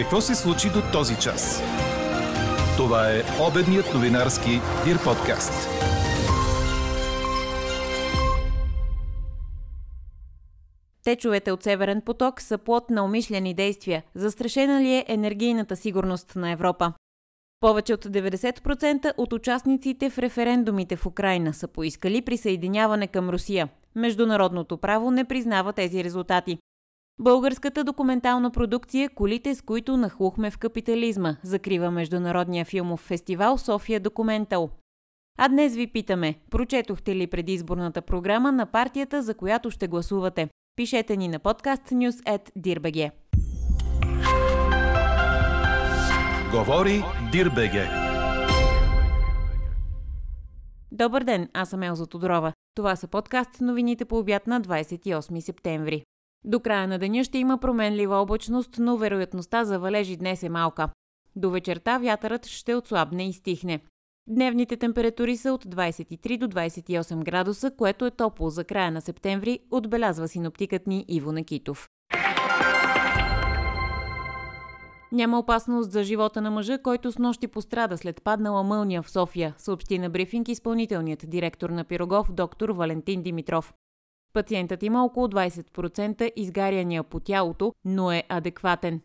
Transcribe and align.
Какво 0.00 0.20
се 0.20 0.34
случи 0.34 0.68
до 0.68 0.82
този 0.92 1.16
час? 1.16 1.62
Това 2.76 3.10
е 3.10 3.22
обедният 3.48 3.94
новинарски 3.94 4.50
Дир 4.84 5.04
подкаст. 5.04 5.52
Течовете 11.04 11.52
от 11.52 11.62
Северен 11.62 12.02
поток 12.06 12.40
са 12.40 12.58
плод 12.58 12.90
на 12.90 13.04
умишлени 13.04 13.54
действия. 13.54 14.02
Застрашена 14.14 14.80
ли 14.80 14.94
е 14.94 15.04
енергийната 15.08 15.76
сигурност 15.76 16.36
на 16.36 16.50
Европа? 16.50 16.92
Повече 17.60 17.94
от 17.94 18.04
90% 18.04 19.12
от 19.16 19.32
участниците 19.32 20.10
в 20.10 20.18
референдумите 20.18 20.96
в 20.96 21.06
Украина 21.06 21.54
са 21.54 21.68
поискали 21.68 22.22
присъединяване 22.22 23.06
към 23.06 23.30
Русия. 23.30 23.68
Международното 23.94 24.76
право 24.76 25.10
не 25.10 25.24
признава 25.24 25.72
тези 25.72 26.04
резултати. 26.04 26.58
Българската 27.22 27.84
документална 27.84 28.50
продукция 28.50 29.10
«Колите, 29.14 29.54
с 29.54 29.62
които 29.62 29.96
нахлухме 29.96 30.50
в 30.50 30.58
капитализма» 30.58 31.36
закрива 31.42 31.90
Международния 31.90 32.64
филмов 32.64 33.00
фестивал 33.00 33.58
София 33.58 34.00
Документал. 34.00 34.70
А 35.38 35.48
днес 35.48 35.74
ви 35.74 35.86
питаме, 35.86 36.34
прочетохте 36.50 37.16
ли 37.16 37.26
предизборната 37.26 38.02
програма 38.02 38.52
на 38.52 38.66
партията, 38.66 39.22
за 39.22 39.34
която 39.34 39.70
ще 39.70 39.88
гласувате? 39.88 40.48
Пишете 40.76 41.16
ни 41.16 41.28
на 41.28 41.38
подкаст 41.38 41.82
News 41.82 43.10
Говори 46.52 47.02
Дирбеге. 47.32 47.88
Добър 50.92 51.24
ден, 51.24 51.48
аз 51.54 51.68
съм 51.70 51.82
Елза 51.82 52.06
Тодорова. 52.06 52.52
Това 52.74 52.96
са 52.96 53.08
подкаст 53.08 53.60
новините 53.60 54.04
по 54.04 54.18
обяд 54.18 54.46
на 54.46 54.60
28 54.60 55.40
септември. 55.40 56.04
До 56.44 56.60
края 56.60 56.88
на 56.88 56.98
деня 56.98 57.24
ще 57.24 57.38
има 57.38 57.58
променлива 57.58 58.16
облачност, 58.16 58.76
но 58.78 58.96
вероятността 58.96 59.64
за 59.64 59.78
валежи 59.78 60.16
днес 60.16 60.42
е 60.42 60.48
малка. 60.48 60.88
До 61.36 61.50
вечерта 61.50 61.98
вятърът 61.98 62.46
ще 62.46 62.74
отслабне 62.74 63.28
и 63.28 63.32
стихне. 63.32 63.80
Дневните 64.26 64.76
температури 64.76 65.36
са 65.36 65.52
от 65.52 65.64
23 65.64 66.38
до 66.38 66.48
28 66.48 67.24
градуса, 67.24 67.70
което 67.70 68.06
е 68.06 68.10
топло 68.10 68.50
за 68.50 68.64
края 68.64 68.90
на 68.90 69.00
септември, 69.00 69.58
отбелязва 69.70 70.28
синоптикът 70.28 70.86
ни 70.86 71.04
Иво 71.08 71.32
Накитов. 71.32 71.88
Няма 75.12 75.38
опасност 75.38 75.92
за 75.92 76.02
живота 76.02 76.40
на 76.40 76.50
мъжа, 76.50 76.78
който 76.78 77.12
с 77.12 77.18
нощи 77.18 77.48
пострада 77.48 77.98
след 77.98 78.22
паднала 78.22 78.62
мълния 78.62 79.02
в 79.02 79.10
София, 79.10 79.54
съобщи 79.58 79.98
на 79.98 80.10
брифинг 80.10 80.48
изпълнителният 80.48 81.24
директор 81.26 81.70
на 81.70 81.84
Пирогов, 81.84 82.32
доктор 82.32 82.68
Валентин 82.68 83.22
Димитров. 83.22 83.72
Пациентът 84.32 84.82
има 84.82 85.04
около 85.04 85.26
20% 85.26 86.32
изгаряния 86.36 87.02
по 87.02 87.20
тялото, 87.20 87.72
но 87.84 88.12
е 88.12 88.24
адекватен. 88.28 89.00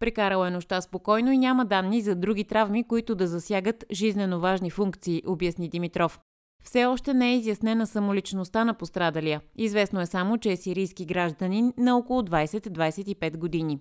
Прекарала 0.00 0.48
е 0.48 0.50
нощта 0.50 0.80
спокойно 0.80 1.32
и 1.32 1.38
няма 1.38 1.64
данни 1.64 2.00
за 2.00 2.14
други 2.14 2.44
травми, 2.44 2.84
които 2.84 3.14
да 3.14 3.26
засягат 3.26 3.84
жизнено 3.92 4.40
важни 4.40 4.70
функции, 4.70 5.22
обясни 5.26 5.68
Димитров. 5.68 6.20
Все 6.64 6.84
още 6.84 7.14
не 7.14 7.30
е 7.30 7.36
изяснена 7.36 7.86
самоличността 7.86 8.64
на 8.64 8.74
пострадалия. 8.74 9.40
Известно 9.56 10.00
е 10.00 10.06
само, 10.06 10.38
че 10.38 10.52
е 10.52 10.56
сирийски 10.56 11.04
гражданин 11.06 11.72
на 11.78 11.96
около 11.96 12.22
20-25 12.22 13.36
години. 13.36 13.80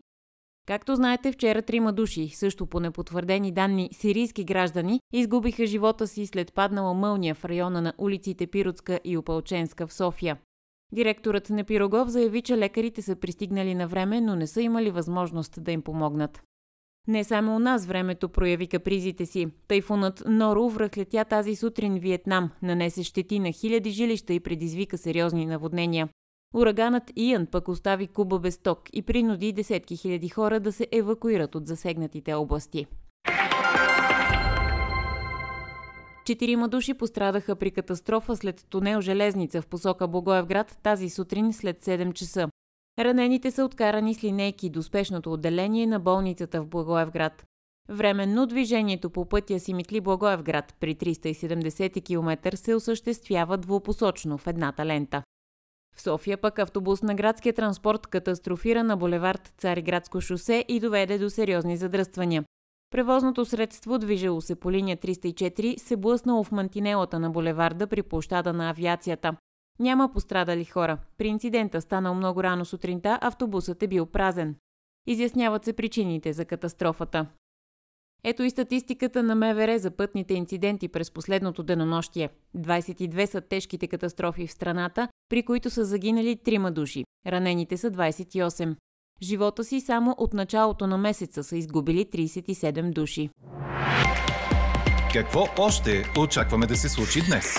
Както 0.68 0.96
знаете, 0.96 1.32
вчера 1.32 1.62
трима 1.62 1.94
души, 1.94 2.30
също 2.30 2.66
по 2.68 2.80
непотвърдени 2.80 3.52
данни 3.52 3.90
сирийски 3.92 4.44
граждани, 4.44 5.00
изгубиха 5.14 5.66
живота 5.66 6.08
си 6.08 6.26
след 6.26 6.54
паднала 6.54 6.94
мълния 6.94 7.36
в 7.36 7.46
района 7.46 7.82
на 7.82 7.94
улиците 7.98 8.48
Пиротска 8.48 9.00
и 9.04 9.18
Опалченска 9.18 9.88
в 9.88 9.94
София. 9.94 10.38
Директорът 10.92 11.50
на 11.50 11.64
Пирогов 11.64 12.10
заяви, 12.10 12.42
че 12.42 12.58
лекарите 12.58 13.02
са 13.02 13.16
пристигнали 13.16 13.76
на 13.76 13.88
време, 13.88 14.22
но 14.22 14.36
не 14.36 14.48
са 14.48 14.62
имали 14.62 14.92
възможност 14.92 15.64
да 15.64 15.72
им 15.72 15.82
помогнат. 15.82 16.44
Не 17.08 17.24
само 17.24 17.56
у 17.56 17.60
нас 17.60 17.86
времето 17.86 18.30
прояви 18.30 18.68
капризите 18.68 19.26
си. 19.26 19.48
Тайфунът 19.68 20.24
Нору 20.28 20.70
връхлетя 20.70 21.26
тази 21.26 21.56
сутрин 21.56 22.00
Виетнам, 22.00 22.52
нанесе 22.62 23.04
щети 23.04 23.40
на 23.40 23.52
хиляди 23.52 23.90
жилища 23.90 24.34
и 24.34 24.40
предизвика 24.40 24.98
сериозни 24.98 25.46
наводнения. 25.46 26.10
Ураганът 26.54 27.12
Иан 27.16 27.48
пък 27.48 27.68
остави 27.68 28.08
Куба 28.08 28.40
без 28.40 28.58
ток 28.58 28.82
и 28.94 29.02
принуди 29.02 29.54
десетки 29.54 29.98
хиляди 29.98 30.30
хора 30.30 30.60
да 30.60 30.72
се 30.72 30.88
евакуират 30.92 31.56
от 31.56 31.68
засегнатите 31.68 32.34
области. 32.34 32.86
Четирима 36.30 36.68
души 36.68 36.94
пострадаха 36.94 37.56
при 37.56 37.72
катастрофа 37.72 38.36
след 38.36 38.66
тунел 38.70 39.02
Железница 39.02 39.62
в 39.62 39.68
посока 39.68 40.08
Богоевград 40.08 40.78
тази 40.84 41.10
сутрин 41.10 41.54
след 41.54 41.86
7 41.86 42.14
часа. 42.14 42.50
Ранените 43.00 43.52
са 43.52 43.66
откарани 43.66 44.16
с 44.16 44.24
линейки 44.24 44.70
до 44.70 44.84
спешното 44.84 45.34
отделение 45.34 45.88
на 45.88 46.00
болницата 46.00 46.62
в 46.62 46.68
Благоевград. 46.68 47.46
Временно 47.90 48.46
движението 48.46 49.10
по 49.10 49.26
пътя 49.26 49.60
Симитли 49.60 50.02
Благоевград 50.02 50.76
при 50.80 50.96
370 50.96 52.06
км 52.06 52.58
се 52.58 52.76
осъществява 52.76 53.58
двупосочно 53.58 54.38
в 54.38 54.48
едната 54.48 54.86
лента. 54.86 55.24
В 55.96 56.02
София 56.02 56.38
пък 56.38 56.60
автобус 56.60 57.02
на 57.02 57.16
градския 57.16 57.54
транспорт 57.54 58.08
катастрофира 58.08 58.84
на 58.84 58.98
булевард 58.98 59.54
Цариградско 59.58 60.22
шосе 60.22 60.66
и 60.68 60.80
доведе 60.80 61.18
до 61.18 61.30
сериозни 61.30 61.78
задръствания. 61.78 62.44
Превозното 62.92 63.46
средство, 63.46 63.98
движило 63.98 64.42
се 64.42 64.56
по 64.56 64.72
линия 64.72 64.98
304, 64.98 65.78
се 65.78 65.98
блъснало 65.98 66.44
в 66.44 66.52
мантинелата 66.52 67.20
на 67.20 67.30
булеварда 67.30 67.88
при 67.88 68.04
площада 68.04 68.54
на 68.54 68.70
авиацията. 68.70 69.38
Няма 69.80 70.12
пострадали 70.14 70.66
хора. 70.66 70.98
При 71.18 71.28
инцидента 71.28 71.82
станал 71.82 72.16
много 72.16 72.44
рано 72.44 72.66
сутринта, 72.66 73.20
автобусът 73.22 73.84
е 73.84 73.88
бил 73.88 74.06
празен. 74.06 74.56
Изясняват 75.08 75.66
се 75.66 75.74
причините 75.74 76.34
за 76.34 76.46
катастрофата. 76.46 77.28
Ето 78.24 78.44
и 78.44 78.50
статистиката 78.50 79.24
на 79.24 79.36
МВР 79.36 79.80
за 79.80 79.92
пътните 79.92 80.34
инциденти 80.34 80.88
през 80.88 81.12
последното 81.12 81.64
денонощие. 81.64 82.30
22 82.58 83.26
са 83.26 83.42
тежките 83.42 83.88
катастрофи 83.88 84.48
в 84.48 84.52
страната, 84.52 85.08
при 85.30 85.44
които 85.44 85.70
са 85.70 85.86
загинали 85.86 86.36
трима 86.36 86.72
души. 86.72 87.06
Ранените 87.28 87.78
са 87.78 87.92
28. 87.92 88.76
Живота 89.22 89.64
си 89.64 89.82
само 89.82 90.16
от 90.18 90.34
началото 90.34 90.88
на 90.88 90.98
месеца 90.98 91.44
са 91.44 91.58
изгубили 91.58 92.06
37 92.06 92.94
души. 92.94 93.30
Какво 95.14 95.48
още 95.58 96.04
очакваме 96.20 96.68
да 96.68 96.76
се 96.76 96.90
случи 96.90 97.22
днес? 97.28 97.56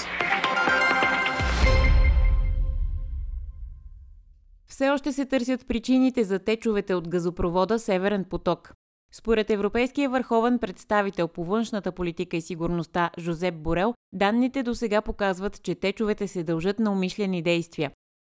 Все 4.66 4.90
още 4.90 5.12
се 5.12 5.26
търсят 5.26 5.66
причините 5.68 6.24
за 6.24 6.38
течовете 6.38 6.94
от 6.94 7.08
газопровода 7.08 7.78
Северен 7.78 8.24
поток. 8.24 8.72
Според 9.12 9.50
Европейския 9.50 10.10
върховен 10.10 10.58
представител 10.58 11.28
по 11.28 11.44
външната 11.44 11.92
политика 11.92 12.36
и 12.36 12.40
сигурността 12.40 13.10
Жозеп 13.18 13.54
Борел, 13.54 13.94
данните 14.12 14.62
до 14.62 14.74
сега 14.74 15.00
показват, 15.00 15.62
че 15.62 15.74
течовете 15.74 16.28
се 16.28 16.42
дължат 16.42 16.78
на 16.78 16.92
умишлени 16.92 17.42
действия. 17.42 17.90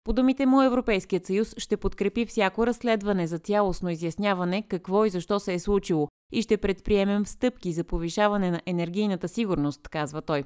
По 0.09 0.13
думите 0.13 0.47
му 0.47 0.63
Европейският 0.63 1.27
съюз 1.27 1.55
ще 1.59 1.77
подкрепи 1.77 2.27
всяко 2.27 2.67
разследване 2.67 3.27
за 3.27 3.39
цялостно 3.39 3.91
изясняване 3.91 4.63
какво 4.63 5.05
и 5.05 5.11
защо 5.11 5.41
се 5.41 5.55
е 5.55 5.59
случило 5.59 6.09
и 6.33 6.43
ще 6.43 6.57
предприемем 6.57 7.27
стъпки 7.27 7.73
за 7.73 7.85
повишаване 7.85 8.51
на 8.51 8.61
енергийната 8.67 9.29
сигурност, 9.29 9.89
казва 9.89 10.23
той. 10.23 10.45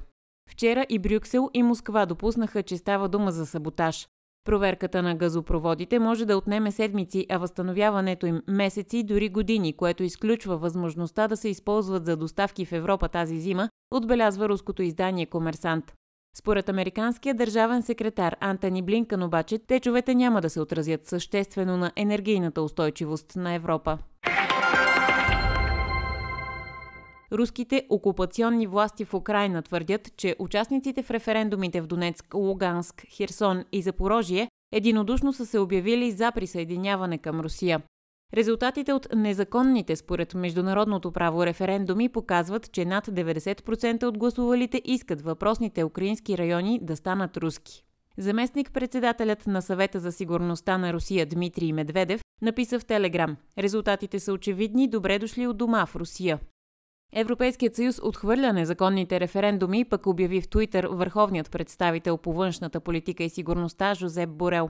Вчера 0.49 0.85
и 0.89 0.99
Брюксел 0.99 1.49
и 1.53 1.63
Москва 1.63 2.05
допуснаха, 2.05 2.63
че 2.63 2.77
става 2.77 3.09
дума 3.09 3.31
за 3.31 3.45
саботаж. 3.45 4.07
Проверката 4.45 5.03
на 5.03 5.15
газопроводите 5.15 5.99
може 5.99 6.25
да 6.25 6.37
отнеме 6.37 6.71
седмици, 6.71 7.25
а 7.29 7.37
възстановяването 7.37 8.25
им 8.25 8.41
месеци, 8.47 9.03
дори 9.03 9.29
години, 9.29 9.73
което 9.73 10.03
изключва 10.03 10.57
възможността 10.57 11.27
да 11.27 11.37
се 11.37 11.49
използват 11.49 12.05
за 12.05 12.17
доставки 12.17 12.65
в 12.65 12.71
Европа 12.71 13.09
тази 13.09 13.39
зима, 13.39 13.69
отбелязва 13.91 14.49
руското 14.49 14.81
издание 14.81 15.25
Комерсант. 15.25 15.93
Според 16.37 16.69
американския 16.69 17.35
държавен 17.35 17.81
секретар 17.81 18.35
Антони 18.39 18.81
Блинкан 18.81 19.23
обаче, 19.23 19.59
течовете 19.59 20.15
няма 20.15 20.41
да 20.41 20.49
се 20.49 20.61
отразят 20.61 21.05
съществено 21.05 21.77
на 21.77 21.91
енергийната 21.95 22.61
устойчивост 22.61 23.35
на 23.35 23.53
Европа. 23.53 23.97
Руските 27.31 27.85
окупационни 27.89 28.67
власти 28.67 29.05
в 29.05 29.13
Украина 29.13 29.61
твърдят, 29.61 30.17
че 30.17 30.35
участниците 30.39 31.03
в 31.03 31.11
референдумите 31.11 31.81
в 31.81 31.87
Донецк, 31.87 32.33
Луганск, 32.33 33.05
Херсон 33.09 33.63
и 33.71 33.81
Запорожие 33.81 34.49
единодушно 34.71 35.33
са 35.33 35.45
се 35.45 35.59
обявили 35.59 36.11
за 36.11 36.31
присъединяване 36.31 37.17
към 37.17 37.39
Русия. 37.39 37.81
Резултатите 38.33 38.93
от 38.93 39.07
незаконните 39.15 39.95
според 39.95 40.33
международното 40.33 41.11
право 41.11 41.45
референдуми 41.45 42.09
показват, 42.09 42.71
че 42.71 42.85
над 42.85 43.07
90% 43.07 44.03
от 44.03 44.17
гласувалите 44.17 44.81
искат 44.85 45.21
въпросните 45.21 45.83
украински 45.83 46.37
райони 46.37 46.79
да 46.83 46.95
станат 46.95 47.37
руски. 47.37 47.83
Заместник-председателят 48.17 49.47
на 49.47 49.61
съвета 49.61 49.99
за 49.99 50.11
сигурността 50.11 50.77
на 50.77 50.93
Русия 50.93 51.25
Дмитрий 51.25 51.73
Медведев 51.73 52.21
написа 52.41 52.79
в 52.79 52.85
Телеграм 52.85 53.37
«Резултатите 53.57 54.19
са 54.19 54.33
очевидни, 54.33 54.87
добре 54.87 55.19
дошли 55.19 55.47
от 55.47 55.57
дома 55.57 55.85
в 55.85 55.95
Русия». 55.95 56.39
Европейският 57.15 57.75
съюз 57.75 57.99
отхвърля 58.03 58.53
незаконните 58.53 59.19
референдуми, 59.19 59.85
пък 59.85 60.07
обяви 60.07 60.41
в 60.41 60.49
Туитър 60.49 60.87
върховният 60.91 61.51
представител 61.51 62.17
по 62.17 62.33
външната 62.33 62.79
политика 62.79 63.23
и 63.23 63.29
сигурността 63.29 63.93
Жозеп 63.93 64.29
Борел. 64.29 64.69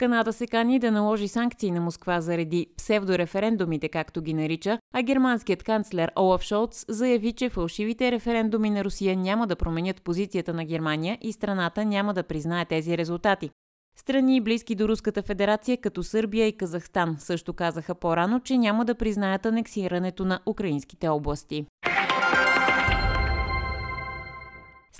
Канада 0.00 0.32
се 0.32 0.46
кани 0.46 0.78
да 0.78 0.90
наложи 0.90 1.28
санкции 1.28 1.70
на 1.70 1.80
Москва 1.80 2.20
заради 2.20 2.66
псевдореферендумите, 2.76 3.88
както 3.88 4.22
ги 4.22 4.34
нарича, 4.34 4.78
а 4.94 5.02
германският 5.02 5.62
канцлер 5.62 6.12
Олаф 6.18 6.42
Шолц 6.42 6.84
заяви, 6.88 7.32
че 7.32 7.48
фалшивите 7.48 8.12
референдуми 8.12 8.70
на 8.70 8.84
Русия 8.84 9.16
няма 9.16 9.46
да 9.46 9.56
променят 9.56 10.02
позицията 10.02 10.54
на 10.54 10.64
Германия 10.64 11.18
и 11.20 11.32
страната 11.32 11.84
няма 11.84 12.14
да 12.14 12.22
признае 12.22 12.64
тези 12.64 12.98
резултати. 12.98 13.50
Страни 13.96 14.40
близки 14.40 14.74
до 14.74 14.88
Руската 14.88 15.22
федерация, 15.22 15.76
като 15.76 16.02
Сърбия 16.02 16.46
и 16.46 16.56
Казахстан, 16.56 17.16
също 17.18 17.52
казаха 17.52 17.94
по-рано, 17.94 18.40
че 18.40 18.58
няма 18.58 18.84
да 18.84 18.94
признаят 18.94 19.46
анексирането 19.46 20.24
на 20.24 20.40
украинските 20.46 21.08
области. 21.08 21.66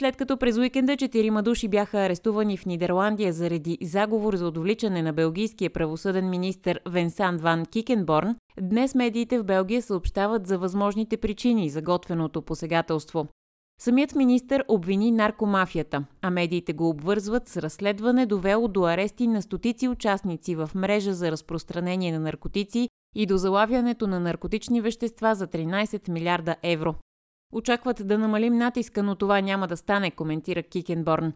След 0.01 0.17
като 0.17 0.37
през 0.37 0.59
уикенда 0.59 0.97
четирима 0.97 1.43
души 1.43 1.69
бяха 1.69 1.99
арестувани 1.99 2.57
в 2.57 2.67
Нидерландия 2.67 3.33
заради 3.33 3.79
заговор 3.83 4.37
за 4.37 4.47
отвличане 4.47 5.03
на 5.03 5.13
белгийския 5.13 5.71
правосъден 5.71 6.31
министр 6.31 6.79
Венсан 6.89 7.37
Ван 7.37 7.67
Кикенборн, 7.67 8.37
днес 8.61 8.95
медиите 8.95 9.39
в 9.39 9.45
Белгия 9.45 9.83
съобщават 9.83 10.47
за 10.47 10.59
възможните 10.59 11.17
причини 11.17 11.71
за 11.71 11.83
готвеното 11.83 12.43
посегателство. 12.43 13.27
Самият 13.81 14.15
министр 14.15 14.65
обвини 14.69 15.11
наркомафията, 15.11 16.05
а 16.23 16.31
медиите 16.31 16.73
го 16.73 16.89
обвързват 16.89 17.49
с 17.49 17.57
разследване, 17.57 18.27
довело 18.27 18.69
до 18.69 18.85
арести 18.85 19.27
на 19.27 19.43
стотици 19.43 19.89
участници 19.89 20.55
в 20.55 20.71
мрежа 20.75 21.15
за 21.15 21.31
разпространение 21.31 22.13
на 22.13 22.21
наркотици 22.21 22.89
и 23.15 23.27
до 23.27 23.37
залавянето 23.37 24.07
на 24.07 24.21
наркотични 24.21 24.81
вещества 24.81 25.35
за 25.35 25.47
13 25.47 26.09
милиарда 26.09 26.57
евро. 26.63 26.95
Очакват 27.53 28.07
да 28.07 28.19
намалим 28.19 28.59
натиска, 28.59 29.03
но 29.03 29.15
това 29.15 29.41
няма 29.41 29.69
да 29.69 29.77
стане, 29.77 30.11
коментира 30.11 30.63
Кикенборн. 30.63 31.33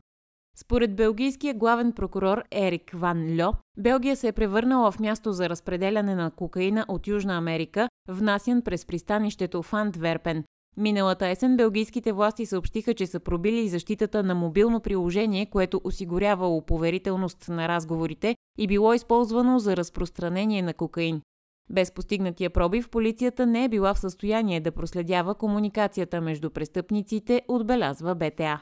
Според 0.57 0.97
белгийския 0.97 1.55
главен 1.55 1.93
прокурор 1.93 2.43
Ерик 2.53 2.91
Ван 2.95 3.41
Льо, 3.41 3.53
Белгия 3.79 4.17
се 4.17 4.29
е 4.29 4.33
превърнала 4.33 4.93
в 4.93 5.01
място 5.01 5.33
за 5.33 5.49
разпределяне 5.49 6.15
на 6.15 6.31
кокаина 6.31 6.85
от 6.89 7.07
Южна 7.07 7.37
Америка, 7.37 7.89
внасян 8.09 8.63
през 8.63 8.87
пристанището 8.87 9.63
в 9.63 9.73
Антверпен. 9.73 10.45
Миналата 10.77 11.27
есен 11.27 11.57
белгийските 11.57 12.13
власти 12.13 12.47
съобщиха, 12.47 12.95
че 12.95 13.07
са 13.07 13.21
пробили 13.21 13.69
защитата 13.69 14.23
на 14.23 14.35
мобилно 14.35 14.81
приложение, 14.81 15.47
което 15.47 15.81
осигурявало 15.85 16.63
поверителност 16.63 17.49
на 17.49 17.69
разговорите 17.69 18.37
и 18.59 18.67
било 18.67 18.95
използвано 18.95 19.59
за 19.59 19.77
разпространение 19.77 20.63
на 20.63 20.75
кокаин. 20.75 21.23
Без 21.71 21.93
постигнатия 21.93 22.51
пробив, 22.51 22.91
полицията 22.91 23.47
не 23.47 23.65
е 23.65 23.69
била 23.69 23.95
в 23.95 23.99
състояние 23.99 24.61
да 24.61 24.73
проследява 24.73 25.35
комуникацията 25.35 26.21
между 26.21 26.51
престъпниците, 26.51 27.43
отбелязва 27.49 28.15
БТА. 28.15 28.61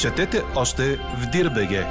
Четете 0.00 0.42
още 0.56 0.96
в 0.96 1.30
Дирбеге. 1.32 1.84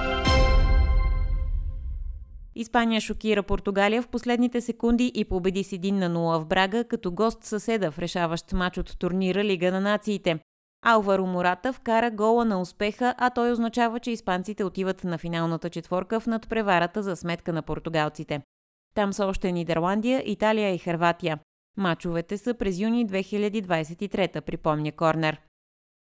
Испания 2.55 3.01
шокира 3.01 3.43
Португалия 3.43 4.01
в 4.01 4.07
последните 4.07 4.61
секунди 4.61 5.11
и 5.15 5.25
победи 5.25 5.63
с 5.63 5.69
1 5.69 5.91
на 5.91 6.09
0 6.09 6.39
в 6.39 6.45
Брага, 6.45 6.83
като 6.83 7.11
гост 7.11 7.43
съседа 7.43 7.91
в 7.91 7.99
решаващ 7.99 8.53
матч 8.53 8.77
от 8.77 8.99
турнира 8.99 9.43
Лига 9.43 9.71
на 9.71 9.81
нациите. 9.81 10.39
Алваро 10.85 11.25
Мората 11.25 11.73
вкара 11.73 12.11
гола 12.11 12.45
на 12.45 12.61
успеха, 12.61 13.15
а 13.17 13.29
той 13.29 13.51
означава, 13.51 13.99
че 13.99 14.11
испанците 14.11 14.63
отиват 14.63 15.03
на 15.03 15.17
финалната 15.17 15.69
четворка 15.69 16.19
в 16.19 16.27
надпреварата 16.27 17.03
за 17.03 17.15
сметка 17.15 17.53
на 17.53 17.61
португалците. 17.61 18.41
Там 18.95 19.13
са 19.13 19.25
още 19.25 19.51
Нидерландия, 19.51 20.23
Италия 20.25 20.73
и 20.73 20.77
Хърватия. 20.77 21.39
Мачовете 21.77 22.37
са 22.37 22.53
през 22.53 22.79
юни 22.79 23.07
2023, 23.07 24.41
припомня 24.41 24.91
Корнер. 24.91 25.41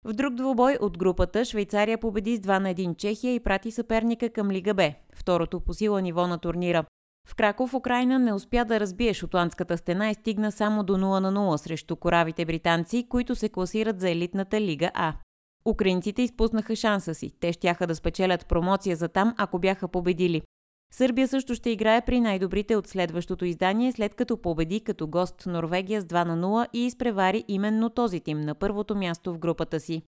В 0.04 0.12
друг 0.12 0.34
двубой 0.34 0.78
от 0.80 0.98
групата 0.98 1.44
Швейцария 1.44 1.98
победи 1.98 2.36
с 2.36 2.40
2 2.40 2.58
на 2.58 2.74
1 2.74 2.96
Чехия 2.96 3.34
и 3.34 3.40
прати 3.40 3.70
съперника 3.70 4.30
към 4.30 4.50
Лига 4.50 4.74
Б, 4.74 4.92
второто 5.14 5.60
по 5.60 5.74
сила 5.74 6.02
ниво 6.02 6.26
на 6.26 6.38
турнира. 6.38 6.84
В 7.28 7.34
Краков 7.34 7.74
Украина 7.74 8.18
не 8.18 8.32
успя 8.32 8.64
да 8.64 8.80
разбие 8.80 9.14
шотландската 9.14 9.78
стена 9.78 10.10
и 10.10 10.14
стигна 10.14 10.52
само 10.52 10.84
до 10.84 10.92
0 10.96 11.20
на 11.20 11.32
0 11.32 11.56
срещу 11.56 11.96
коравите 11.96 12.44
британци, 12.44 13.06
които 13.08 13.34
се 13.34 13.48
класират 13.48 14.00
за 14.00 14.10
елитната 14.10 14.60
Лига 14.60 14.90
А. 14.94 15.14
Украинците 15.64 16.22
изпуснаха 16.22 16.76
шанса 16.76 17.14
си. 17.14 17.32
Те 17.40 17.52
щяха 17.52 17.86
да 17.86 17.94
спечелят 17.94 18.46
промоция 18.46 18.96
за 18.96 19.08
там, 19.08 19.34
ако 19.38 19.58
бяха 19.58 19.88
победили. 19.88 20.42
Сърбия 20.94 21.28
също 21.28 21.54
ще 21.54 21.70
играе 21.70 22.00
при 22.00 22.20
най-добрите 22.20 22.76
от 22.76 22.86
следващото 22.86 23.44
издание, 23.44 23.92
след 23.92 24.14
като 24.14 24.36
победи 24.36 24.80
като 24.80 25.06
гост 25.06 25.46
Норвегия 25.46 26.00
с 26.00 26.04
2 26.04 26.24
на 26.24 26.46
0 26.46 26.68
и 26.72 26.86
изпревари 26.86 27.44
именно 27.48 27.90
този 27.90 28.20
тим 28.20 28.40
на 28.40 28.54
първото 28.54 28.94
място 28.94 29.34
в 29.34 29.38
групата 29.38 29.80
си. 29.80 30.02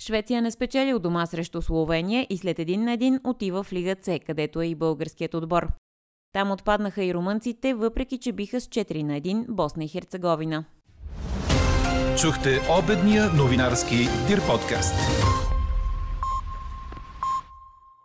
Швеция 0.00 0.42
не 0.42 0.50
спечели 0.50 0.94
от 0.94 1.02
дома 1.02 1.26
срещу 1.26 1.62
Словения 1.62 2.26
и 2.30 2.36
след 2.38 2.58
един 2.58 2.84
на 2.84 2.92
един 2.92 3.20
отива 3.24 3.62
в 3.62 3.72
Лига 3.72 3.96
С, 4.02 4.18
където 4.26 4.60
е 4.60 4.66
и 4.66 4.74
българският 4.74 5.34
отбор. 5.34 5.68
Там 6.36 6.50
отпаднаха 6.50 7.04
и 7.04 7.14
румънците, 7.14 7.74
въпреки 7.74 8.18
че 8.18 8.32
биха 8.32 8.60
с 8.60 8.66
4 8.66 9.02
на 9.02 9.20
1 9.20 9.46
Босна 9.48 9.84
и 9.84 9.88
Херцеговина. 9.88 10.64
Чухте 12.20 12.60
обедния 12.78 13.30
новинарски 13.32 13.96
Дир 14.28 14.46
подкаст. 14.46 14.94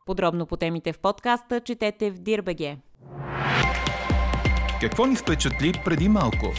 Подробно 0.05 0.45
по 0.45 0.57
темите 0.57 0.93
в 0.93 0.99
подкаста 0.99 1.59
четете 1.59 2.11
в 2.11 2.19
Дирбеге. 2.19 2.77
Какво 4.81 5.05
ни 5.05 5.15
впечатли 5.15 5.81
преди 5.85 6.09
малко? 6.09 6.53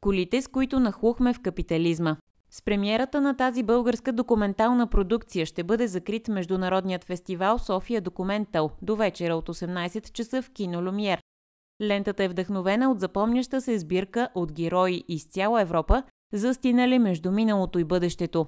Колите, 0.00 0.42
с 0.42 0.48
които 0.48 0.80
нахлухме 0.80 1.34
в 1.34 1.40
капитализма. 1.40 2.16
С 2.52 2.62
премиерата 2.62 3.20
на 3.20 3.36
тази 3.36 3.62
българска 3.62 4.12
документална 4.12 4.86
продукция 4.86 5.46
ще 5.46 5.64
бъде 5.64 5.86
закрит 5.86 6.28
Международният 6.28 7.04
фестивал 7.04 7.58
София 7.58 8.00
Документал 8.00 8.70
до 8.82 8.96
вечера 8.96 9.36
от 9.36 9.48
18 9.48 10.12
часа 10.12 10.42
в 10.42 10.50
Кино 10.50 10.82
Люмиер. 10.82 11.20
Лентата 11.82 12.24
е 12.24 12.28
вдъхновена 12.28 12.90
от 12.90 13.00
запомняща 13.00 13.60
се 13.60 13.78
сбирка 13.78 14.28
от 14.34 14.52
герои 14.52 15.04
из 15.08 15.24
цяла 15.24 15.60
Европа, 15.60 16.02
застинали 16.32 16.98
между 16.98 17.32
миналото 17.32 17.78
и 17.78 17.84
бъдещето. 17.84 18.46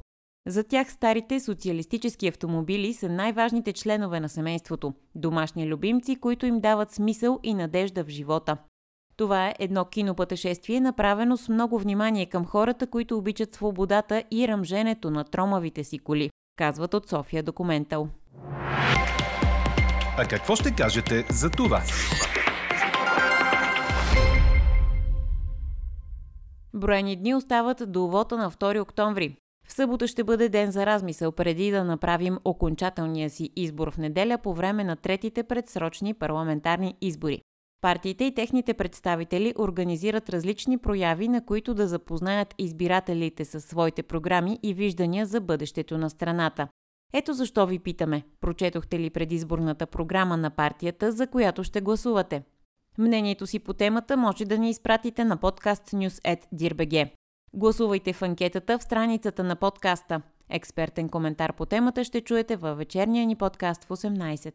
За 0.49 0.65
тях 0.65 0.93
старите 0.93 1.41
социалистически 1.41 2.29
автомобили 2.29 2.95
са 2.95 3.09
най-важните 3.09 3.73
членове 3.73 4.21
на 4.21 4.29
семейството– 4.29 4.95
домашни 5.15 5.69
любимци, 5.69 6.17
които 6.17 6.47
им 6.47 6.61
дават 6.61 6.91
смисъл 6.91 7.41
и 7.43 7.55
надежда 7.55 8.05
в 8.05 8.09
живота. 8.09 8.57
Това 9.17 9.47
е 9.47 9.55
едно 9.59 9.85
кинопътешествие, 9.85 10.81
направено 10.81 11.37
с 11.37 11.49
много 11.49 11.79
внимание 11.79 12.27
към 12.27 12.45
хората, 12.45 12.87
които 12.87 13.17
обичат 13.17 13.55
свободата 13.55 14.25
и 14.31 14.49
ръмженето 14.49 15.11
на 15.11 15.25
тромавите 15.25 15.85
си 15.85 15.99
коли, 15.99 16.31
казват 16.57 16.95
от 16.95 17.09
София 17.09 17.43
Документал. 17.43 18.09
А 20.19 20.25
какво 20.29 20.57
ще 20.57 20.75
кажете 20.75 21.27
за 21.31 21.51
това? 21.51 21.83
Броени 26.75 27.17
дни 27.17 27.35
остават 27.35 27.93
до 27.93 28.07
вота 28.07 28.37
на 28.37 28.51
2 28.51 28.83
октомври. 28.83 29.37
В 29.67 29.73
събота 29.73 30.09
ще 30.09 30.25
бъде 30.25 30.49
ден 30.49 30.71
за 30.71 30.87
размисъл 30.87 31.33
преди 31.33 31.71
да 31.71 31.85
направим 31.85 32.39
окончателния 32.45 33.31
си 33.31 33.51
избор 33.57 33.91
в 33.91 33.99
неделя 33.99 34.39
по 34.39 34.55
време 34.55 34.85
на 34.85 34.97
третите 34.97 35.43
предсрочни 35.43 36.15
парламентарни 36.15 36.95
избори. 37.01 37.43
Партиите 37.83 38.25
и 38.25 38.35
техните 38.35 38.75
представители 38.75 39.55
организират 39.59 40.31
различни 40.31 40.79
прояви, 40.79 41.29
на 41.29 41.45
които 41.45 41.75
да 41.75 41.89
запознаят 41.89 42.55
избирателите 42.59 43.45
със 43.45 43.65
своите 43.65 44.03
програми 44.03 44.59
и 44.63 44.75
виждания 44.75 45.27
за 45.27 45.41
бъдещето 45.41 45.99
на 45.99 46.11
страната. 46.11 46.69
Ето 47.13 47.33
защо 47.33 47.67
ви 47.67 47.79
питаме, 47.79 48.23
прочетохте 48.41 48.99
ли 48.99 49.11
предизборната 49.11 49.87
програма 49.87 50.37
на 50.37 50.51
партията, 50.51 51.13
за 51.13 51.27
която 51.27 51.65
ще 51.65 51.81
гласувате? 51.81 52.43
Мнението 52.99 53.47
си 53.47 53.59
по 53.59 53.73
темата 53.73 54.17
може 54.17 54.45
да 54.45 54.59
ни 54.59 54.71
изпратите 54.71 55.25
на 55.25 55.37
подкаст 55.37 55.83
News 55.83 57.11
Гласувайте 57.55 58.13
в 58.13 58.23
анкетата 58.23 58.79
в 58.79 58.83
страницата 58.83 59.45
на 59.45 59.57
подкаста. 59.57 60.23
Експертен 60.51 61.09
коментар 61.09 61.53
по 61.53 61.67
темата 61.67 62.05
ще 62.05 62.21
чуете 62.21 62.57
във 62.57 62.79
вечерния 62.79 63.27
ни 63.27 63.37
подкаст 63.37 63.85
в 63.85 63.89
18. 63.89 64.55